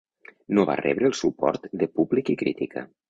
[0.57, 2.89] No va rebre el suport de públic i crítica.